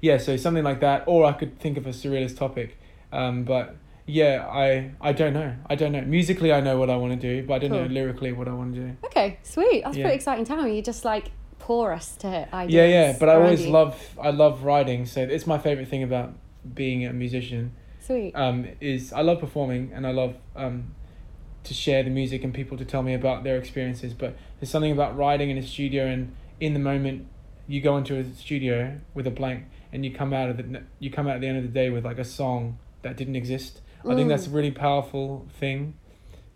[0.00, 2.78] yeah, so something like that, or I could think of a surrealist topic,
[3.12, 5.54] um, but yeah, I I don't know.
[5.70, 6.02] I don't know.
[6.02, 8.52] Musically, I know what I want to do, but I don't know lyrically what I
[8.52, 8.96] want to do.
[9.06, 9.82] Okay, sweet.
[9.82, 10.04] That's Yeah.
[10.04, 10.68] pretty exciting time.
[10.68, 12.74] You just like porous to ideas.
[12.74, 13.16] Yeah, yeah.
[13.18, 13.70] But I always you.
[13.72, 16.34] love I love writing, so it's my favorite thing about
[16.74, 17.72] being a musician.
[18.00, 18.32] Sweet.
[18.34, 20.94] um, is I love performing and I love um,
[21.64, 24.12] to share the music and people to tell me about their experiences.
[24.12, 27.26] But there's something about writing in a studio and in the moment
[27.66, 31.10] you go into a studio with a blank and you come out of the you
[31.10, 33.80] come out at the end of the day with like a song that didn't exist.
[34.04, 34.28] I think Mm.
[34.28, 35.94] that's a really powerful thing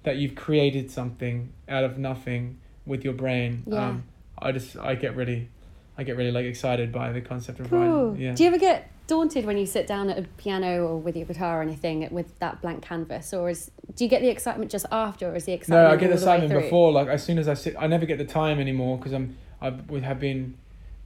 [0.02, 3.62] that you've created something out of nothing with your brain.
[3.66, 3.88] Yeah.
[3.88, 4.04] Um,
[4.38, 5.48] I just I get really
[5.96, 7.78] I get really like excited by the concept of Cool.
[8.10, 8.20] writing.
[8.22, 8.34] Yeah.
[8.34, 11.26] Do you ever get daunted when you sit down at a piano or with your
[11.26, 14.86] guitar or anything with that blank canvas, or is do you get the excitement just
[14.92, 15.88] after, or is the excitement?
[15.88, 16.92] No, I get the excitement before.
[16.92, 19.72] Like as soon as I sit, I never get the time anymore because I'm I
[20.02, 20.56] have been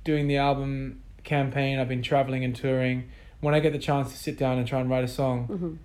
[0.05, 1.79] doing the album campaign.
[1.79, 3.09] I've been traveling and touring.
[3.41, 5.79] When I get the chance to sit down and try and write a song, Mhm.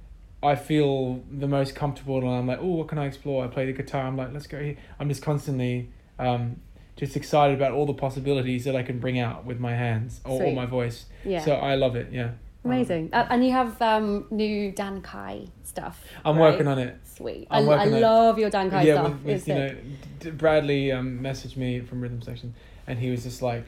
[0.44, 2.18] I feel the most comfortable.
[2.20, 3.44] And I'm like, oh, what can I explore?
[3.44, 4.04] I play the guitar.
[4.06, 4.76] I'm like, let's go here.
[5.00, 6.60] I'm just constantly um,
[6.98, 10.44] just excited about all the possibilities that I can bring out with my hands or,
[10.44, 11.06] or my voice.
[11.24, 11.46] Yeah.
[11.46, 12.12] So I love it.
[12.12, 12.32] Yeah.
[12.66, 13.12] Amazing.
[13.14, 16.04] Uh, and you have um, new Dan Kye stuff.
[16.26, 16.52] I'm right?
[16.52, 16.98] working on it.
[17.06, 17.48] Sweet.
[17.50, 18.00] I'm I, I on it.
[18.02, 19.12] love your Dan Kye yeah, stuff.
[19.14, 19.76] with, with you know,
[20.20, 22.56] D- Bradley um, messaged me from Rhythm Section,
[22.88, 23.66] and he was just like,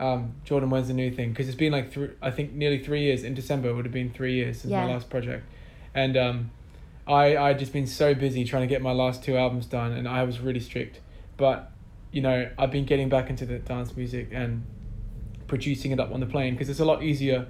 [0.00, 3.02] um, "Jordan, when's the new thing?" Because it's been like three, I think nearly three
[3.02, 3.22] years.
[3.24, 4.86] In December it would have been three years since Yeah.
[4.86, 5.44] my last project,
[5.94, 6.50] and um,
[7.06, 10.08] I I just been so busy trying to get my last two albums done, and
[10.08, 11.00] I was really strict.
[11.36, 11.71] But
[12.12, 14.64] you know, I've been getting back into the dance music and
[15.48, 17.46] producing it up on the plane because it's a lot easier.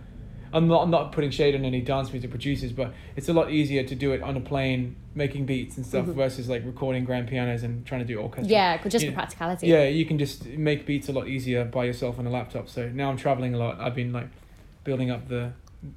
[0.55, 3.51] I'm not, I'm not putting shade on any dance music producers, but it's a lot
[3.51, 6.15] easier to do it on a plane, making beats and stuff, Mhm.
[6.15, 8.53] versus like recording grand pianos and trying to do orchestra.
[8.53, 9.11] Yeah, just Yeah.
[9.11, 9.67] for practicality.
[9.69, 12.69] Yeah, you can just make beats a lot easier by yourself on a laptop.
[12.69, 13.81] So now I'm traveling a lot.
[13.81, 14.29] I've been like
[14.85, 15.53] building up the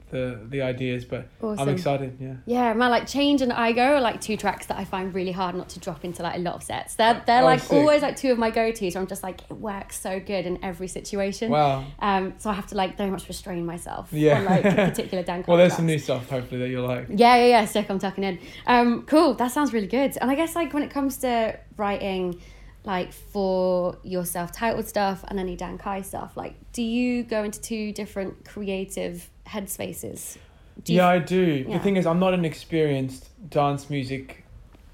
[0.09, 1.59] the the ideas, but Awesome.
[1.69, 2.17] I'm excited.
[2.19, 2.33] Yeah.
[2.45, 5.31] Yeah, man, like Change and I Go are like two tracks that I find really
[5.31, 6.95] hard not to drop into like a lot of sets.
[6.95, 7.73] They're they're Oh, like sick.
[7.73, 8.95] always like two of my go tos.
[8.95, 11.51] I'm just like it works so good in every situation.
[11.51, 11.85] Wow.
[11.99, 14.39] Um, so I have to like very much restrain myself Yeah.
[14.39, 15.45] on like particular Dan.
[15.47, 17.07] Well, there's some new stuff hopefully that you'll like.
[17.09, 17.65] Yeah, yeah, yeah.
[17.65, 17.89] Sick.
[17.89, 18.39] I'm tucking in.
[18.65, 19.35] Um, cool.
[19.35, 20.17] That sounds really good.
[20.19, 22.41] And I guess like when it comes to writing,
[22.85, 27.59] like for your self-titled stuff and any Dan Kye stuff, like do you go into
[27.61, 30.37] two different creative headspaces?
[30.85, 31.65] Yeah, I do.
[31.67, 31.77] Yeah.
[31.77, 34.43] The thing is, I'm not an experienced dance music.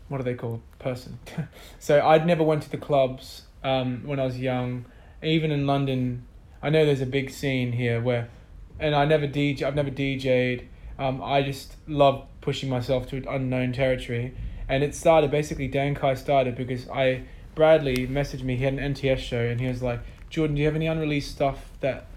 [0.09, 0.61] What are they called?
[0.79, 1.19] Person.
[1.79, 4.85] so I'd never went to the clubs um, when I was young.
[5.23, 6.25] Even in London,
[6.61, 8.29] I know there's a big scene here where,
[8.79, 9.63] and I never DJ.
[9.63, 10.67] I've never DJ'd.
[10.99, 14.35] Um, I just love pushing myself to unknown territory,
[14.67, 15.67] and it started basically.
[15.67, 17.23] Dan Kye started because I
[17.55, 18.55] Bradley messaged me.
[18.55, 21.31] He had an NTS show, and he was like, "Jordan, do you have any unreleased
[21.31, 22.07] stuff that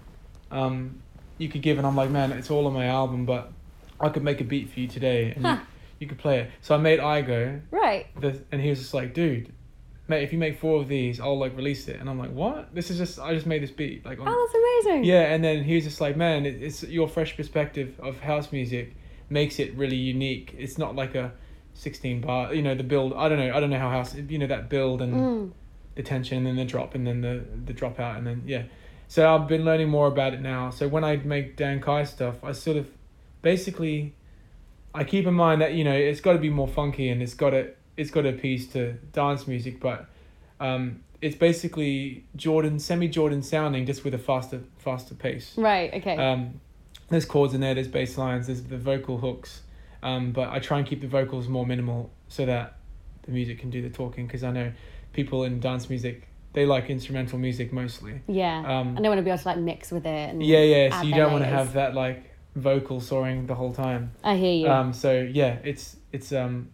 [0.51, 1.01] um,
[1.37, 3.51] you could give?" And I'm like, "Man, it's all on my album, but
[3.99, 5.51] I could make a beat for you today, and Huh.
[5.53, 5.59] you,
[6.01, 8.07] you could play it." So I made I Go, Right.
[8.19, 9.51] the, and he was just like, "Dude."
[10.07, 12.75] Mate, if you make four of these, I'll like release it, and I'm like, "What?
[12.75, 15.03] This is just I just made this beat, like on, Oh, that's amazing.
[15.05, 18.51] yeah." And then he was just like, "Man, it, it's your fresh perspective of house
[18.51, 18.95] music
[19.29, 20.53] makes it really unique.
[20.57, 21.33] It's not like a
[21.73, 23.13] 16 bar, you know, the build.
[23.13, 25.51] I don't know, I don't know how house, you know, that build and Mm.
[25.95, 28.63] the tension and then the drop and then the the drop out and then yeah
[29.07, 32.43] so i've been learning more about it now so when i make dan kye stuff
[32.43, 32.87] i sort of
[33.41, 34.13] basically
[34.93, 37.33] i keep in mind that you know it's got to be more funky and it's
[37.33, 40.07] got to it's got to appease to dance music but
[40.59, 45.93] um it's basically jordan semi jordan sounding just with a faster faster pace Right.
[45.93, 46.17] Okay.
[46.17, 46.59] um,
[47.09, 49.61] there's chords in there, there's bass lines, there's the vocal hooks,
[50.01, 52.77] um, but I try and keep the vocals more minimal so that
[53.21, 54.71] the music can do the talking because I know
[55.13, 58.21] people in dance music they like instrumental music mostly.
[58.27, 58.59] yeah.
[58.59, 60.29] Um, and they want to be able to like mix with it.
[60.29, 61.01] And yeah, yeah.
[61.01, 64.11] So you don't want to have that like vocal soaring the whole time.
[64.23, 64.67] I hear you.
[64.67, 66.69] Um, so yeah, it's it's um,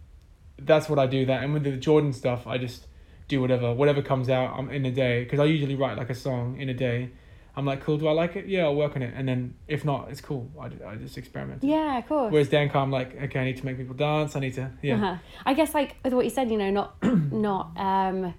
[0.58, 1.26] that's what I do.
[1.26, 2.86] That and with the Jordan stuff, I just
[3.28, 6.14] do whatever whatever comes out um, in a day because I usually write like a
[6.14, 7.10] song in a day.
[7.54, 7.98] I'm like, cool.
[7.98, 8.46] Do I like it?
[8.46, 9.12] Yeah, I'll work on it.
[9.14, 10.50] And then if not, it's cool.
[10.58, 11.62] I, I just experiment.
[11.62, 12.32] yeah, of course.
[12.32, 14.34] Whereas Dan I'm like, okay, I need to make people dance.
[14.36, 14.94] I need to, yeah.
[14.94, 15.16] Uh-huh.
[15.44, 18.32] I guess like with what you said, you know, not not um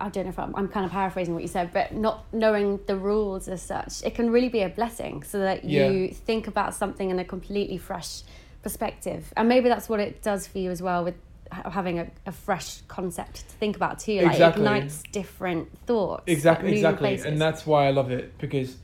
[0.00, 2.78] I don't know if I'm, I'm kind of paraphrasing what you said, but not knowing
[2.86, 6.12] the rules as such, it can really be a blessing so that you Yeah.
[6.12, 8.22] think about something in a completely fresh
[8.62, 9.32] perspective.
[9.36, 11.14] And maybe that's what it does for you as well with
[11.50, 14.16] having a, a fresh concept to think about too.
[14.20, 14.62] Like Exactly.
[14.62, 16.24] it ignites different thoughts.
[16.26, 17.08] Exactly, exactly.
[17.08, 17.26] places.
[17.26, 18.76] And that's why I love it because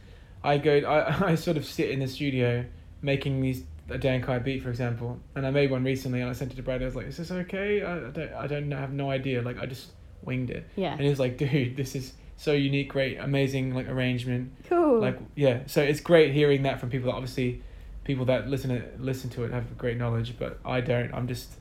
[0.42, 2.64] I go, I, I sort of sit in the studio
[3.02, 6.32] making these a Dan Kye beat, for example, and I made one recently and I
[6.32, 6.80] sent it to Brad.
[6.80, 7.82] I was like, "Is this okay?
[7.82, 9.42] I, I don't, I don't have no idea.
[9.42, 9.88] Like, I just
[10.26, 10.92] winged it." yeah.
[10.92, 15.00] And he was like, "Dude, this is so unique, great, amazing, like arrangement, Cool.
[15.00, 17.10] like yeah." So it's great hearing that from people.
[17.10, 17.62] That obviously,
[18.04, 21.12] people that listen to listen to it have great knowledge, but I don't.
[21.14, 21.52] I'm just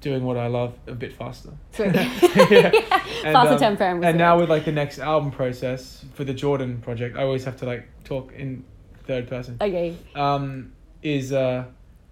[0.00, 1.50] doing what I love a bit faster.
[1.72, 1.94] Sweet.
[2.50, 2.72] yeah.
[3.24, 6.34] And, Faster um, tempo and and now with like the next album process for the
[6.34, 8.62] Jordan project, I always have to like talk in
[9.04, 9.56] third person.
[9.60, 9.96] Okay.
[10.14, 11.64] Um, is uh,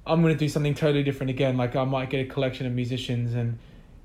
[0.06, 1.56] I'm gonna do something totally different again.
[1.56, 3.58] Like I might get a collection of musicians and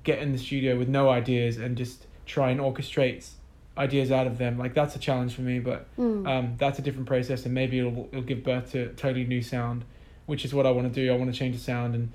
[0.09, 3.23] get in the studio with no ideas and just try and orchestrate
[3.77, 4.57] ideas out of them.
[4.57, 6.27] Like that's a challenge for me, but Mm.
[6.31, 9.41] um, that's a different process, and maybe it'll it'll give birth to a totally new
[9.41, 9.79] sound,
[10.25, 11.13] which is what I want to do.
[11.13, 12.05] I want to change the sound, and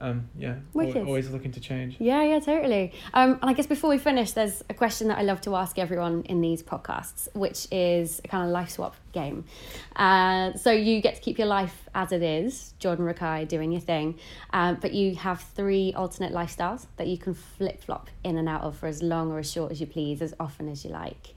[0.00, 1.06] um, yeah, al- Wicked.
[1.06, 1.96] always looking to change.
[1.98, 2.92] Yeah, yeah, totally.
[3.14, 5.78] Um, and I guess before we finish, there's a question that I love to ask
[5.78, 9.44] everyone in these podcasts, which is a kind of life swap game.
[9.96, 13.80] Uh, so you get to keep your life as it is, Jordan Rakei doing your
[13.80, 14.18] thing,
[14.52, 18.62] um, but you have three alternate lifestyles that you can flip flop in and out
[18.62, 21.34] of for as long or as short as you please, as often as you like.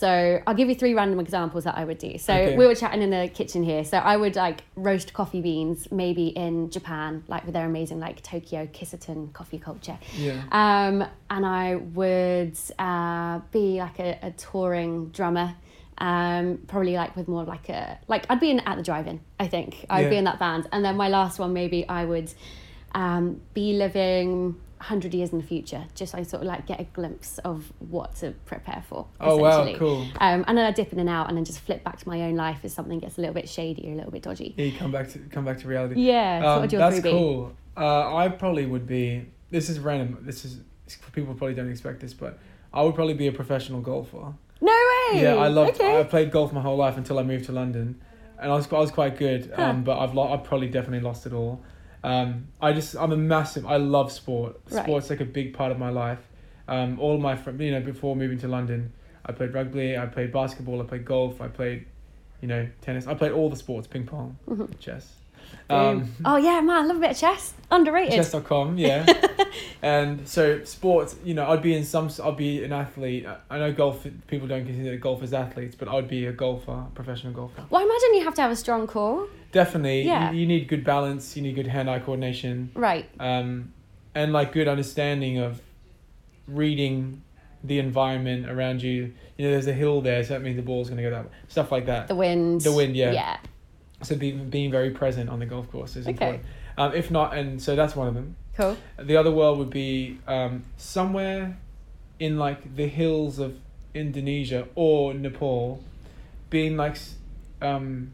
[0.00, 2.16] So I'll give you three random examples that I would do.
[2.16, 2.56] So Okay.
[2.56, 3.84] we were chatting in the kitchen here.
[3.84, 8.22] So I would like roast coffee beans, maybe in Japan, like with their amazing like
[8.22, 9.98] Tokyo Kissaten coffee culture.
[10.16, 10.42] Yeah.
[10.52, 15.54] Um, and I would uh, be like a, a touring drummer.
[15.98, 19.20] Um, probably like with more of like a like I'd be in at the drive-in.
[19.38, 20.66] I think I'd be in that band.
[20.72, 22.32] And then my last one, maybe I would
[22.94, 26.80] um, be living hundred years in the future, just so I sort of like get
[26.80, 29.06] a glimpse of what to prepare for.
[29.20, 30.06] Oh wow, cool.
[30.18, 32.22] Um, and then I dip in and out, and then just flip back to my
[32.22, 34.54] own life as something gets a little bit shady or a little bit dodgy.
[34.56, 36.00] Yeah, you come back to come back to reality.
[36.00, 37.52] Yeah, Um, that's cool.
[37.76, 39.26] Uh, I probably would be.
[39.50, 40.18] This is random.
[40.22, 40.60] This is
[41.12, 42.38] people probably don't expect this, but
[42.72, 44.32] I would probably be a professional golfer.
[44.62, 44.72] No
[45.12, 45.22] way.
[45.22, 45.80] Yeah, I loved.
[45.80, 46.00] Okay.
[46.00, 48.00] I played golf my whole life until I moved to London,
[48.38, 49.52] and I was I was quite good.
[49.54, 49.62] Huh.
[49.62, 51.62] Um, but I've lo- I've probably definitely lost it all.
[52.02, 53.66] Um, I just I'm a massive.
[53.66, 54.60] I love sport.
[54.70, 54.82] Right.
[54.84, 56.20] Sport's like a big part of my life.
[56.68, 58.92] Um, all my friends, you know, before moving to London,
[59.26, 59.96] I played rugby.
[59.98, 60.80] I played basketball.
[60.80, 61.40] I played golf.
[61.40, 61.86] I played
[62.40, 63.06] you know, tennis.
[63.06, 64.78] I played all the sports: ping pong, Mhm.
[64.78, 65.14] chess.
[65.68, 67.54] Um, oh yeah, man, I love a bit of chess.
[67.70, 68.14] Underrated.
[68.14, 69.04] chess.com, yeah.
[69.82, 72.08] and so sports, you know, I'd be in some.
[72.22, 73.26] I'd be an athlete.
[73.50, 74.06] I know golf.
[74.26, 77.64] People don't consider golf as athletes, but I'd be a golfer, professional golfer.
[77.68, 79.26] Well, I imagine you have to have a strong core.
[79.52, 80.30] Definitely, Yeah.
[80.32, 81.36] you, you need good balance.
[81.36, 82.70] You need good hand-eye coordination.
[82.74, 83.08] Right.
[83.18, 83.72] um,
[84.14, 85.60] and like good understanding of
[86.48, 87.22] reading
[87.62, 89.12] the environment around you.
[89.36, 91.24] You know, there's a hill there, so that means the ball's going to go that
[91.26, 91.30] way.
[91.48, 92.08] Stuff like that.
[92.08, 92.62] The wind.
[92.62, 93.12] The wind, yeah.
[93.12, 93.36] Yeah.
[94.02, 96.12] So being being very present on the golf course is Okay.
[96.12, 96.44] important.
[96.78, 98.36] Um, if not, and so that's one of them.
[98.56, 98.76] Cool.
[98.98, 101.58] The other world would be um, somewhere
[102.18, 103.56] in like the hills of
[103.94, 105.82] Indonesia or Nepal,
[106.48, 106.96] being like,
[107.60, 108.12] um,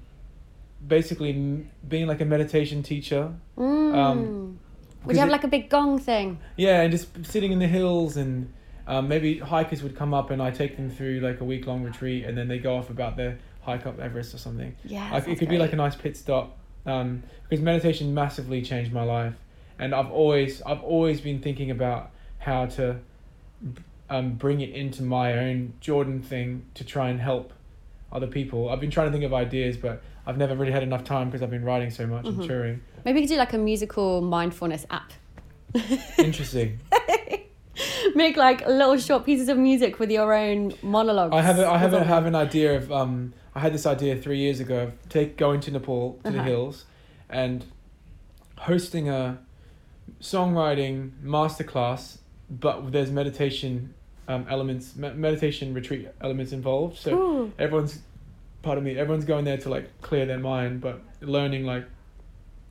[0.87, 3.33] basically m- being like a meditation teacher.
[3.57, 3.95] Mm.
[3.95, 4.59] Um,
[5.05, 6.39] Would you have it- like a big gong thing?
[6.57, 8.53] Yeah, and just sitting in the hills, and
[8.87, 11.83] um, maybe hikers would come up, and I take them through like a week long
[11.83, 14.77] retreat, and then they go off about their hike up Everest or something.
[14.85, 15.17] Yeah.
[15.27, 19.35] It could be like a nice pit stop, um, because meditation massively changed my life,
[19.79, 22.99] and I've always I've always been thinking about how to
[24.09, 27.53] um, bring it into my own Jordan thing to try and help
[28.13, 28.69] other people.
[28.69, 31.43] I've been trying to think of ideas, but I've never really had enough time because
[31.43, 32.39] I've been writing so much Mhm.
[32.41, 32.81] and touring.
[33.05, 35.13] Maybe you could do like a musical mindfulness app.
[36.19, 36.81] Interesting.
[38.15, 41.35] Make like little short pieces of music with your own monologues.
[41.35, 44.17] I have a, I have a, have an idea of um I had this idea
[44.17, 46.49] three years ago of take going to Nepal to the Uh-huh.
[46.49, 46.85] hills,
[47.29, 47.65] and
[48.59, 49.39] hosting a
[50.21, 52.19] songwriting masterclass,
[52.51, 53.93] but there's meditation
[54.29, 56.97] um, elements, me- meditation retreat elements involved.
[56.99, 57.53] So Ooh.
[57.59, 58.01] everyone's,
[58.67, 61.85] pardon me, everyone's going there to like clear their mind, but learning like,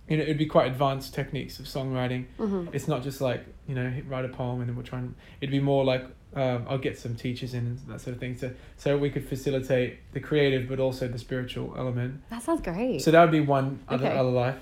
[0.10, 2.26] you know, it'd be quite advanced techniques of songwriting.
[2.38, 2.70] Mhm.
[2.76, 5.52] It's not just like you know write a poem and then we'll try and it'd
[5.52, 6.04] be more like
[6.36, 9.26] um, I'll get some teachers in and that sort of thing so so we could
[9.28, 12.22] facilitate the creative but also the spiritual element.
[12.30, 13.02] That sounds great.
[13.02, 14.18] So that would be one other Okay.
[14.18, 14.58] other life.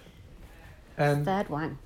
[0.98, 1.80] And Third one.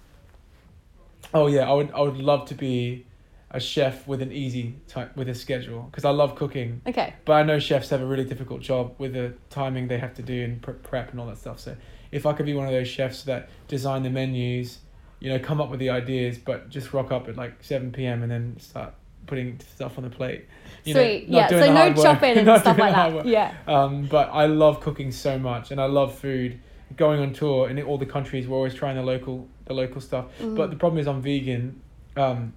[1.33, 3.05] oh yeah, I would I would love to be
[3.51, 6.81] a chef with an easy type with a schedule because I love cooking.
[6.85, 7.13] Okay.
[7.23, 10.21] But I know chefs have a really difficult job with the timing they have to
[10.21, 11.59] do and prep and all that stuff.
[11.59, 11.77] So
[12.11, 14.79] if I could be one of those chefs that design the menus,
[15.19, 18.21] you know, come up with the ideas, but just rock up at like seven p.m.
[18.21, 18.93] and then start
[19.25, 20.45] putting stuff on the plate.
[20.83, 21.29] You know, Sweet.
[21.29, 21.65] not yeah.
[21.65, 23.13] So no chopping and stuff like that.
[23.13, 23.25] work.
[23.25, 23.53] Yeah.
[23.65, 26.59] Um, but I love cooking so much, and I love food.
[26.95, 30.25] Going on tour in all the countries, we're always trying the local the local stuff.
[30.39, 30.55] Mm.
[30.55, 31.81] But the problem is, I'm vegan.
[32.15, 32.53] Um,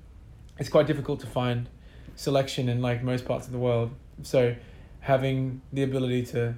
[0.61, 1.69] it's quite difficult to find
[2.15, 3.91] selection in like most parts of the world.
[4.23, 4.55] So,
[5.01, 6.55] having the ability to,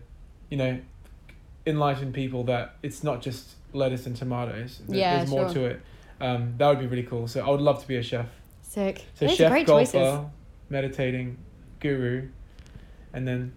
[0.51, 0.81] you know,
[1.65, 4.81] enlighten people that it's not just lettuce and tomatoes.
[4.89, 5.55] that Yeah, there's more sure.
[5.55, 5.81] to it.
[6.21, 7.27] Um, that would be really cool.
[7.29, 8.27] So I would love to be a chef.
[8.63, 9.05] Sick.
[9.15, 10.21] So Those chef, golfer, choices.
[10.69, 11.39] meditating,
[11.81, 12.29] guru,
[13.13, 13.53] and then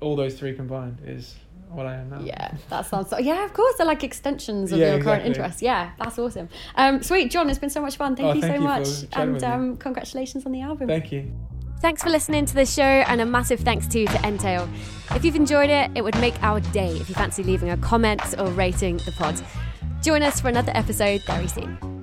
[0.00, 1.34] all those three combined is
[1.70, 2.20] what I am now.
[2.20, 3.18] Yeah, that sounds so.
[3.18, 5.28] Yeah, of course, they're like extensions of Yeah, your current exactly.
[5.28, 5.62] interests.
[5.62, 6.48] Yeah, that's awesome.
[6.76, 8.14] Um, sweet, John, it's been so much fun.
[8.16, 9.48] Thank Oh, you thank so you much, chatting and with me.
[9.48, 10.86] um, congratulations on the album.
[10.88, 11.32] Thank you.
[11.80, 14.68] Thanks for listening to the show, and a massive thanks too to Entail.
[15.14, 18.22] If you've enjoyed it, it would make our day if you fancy leaving a comment
[18.38, 19.38] or rating the pod.
[20.02, 21.93] Join us for another episode very soon.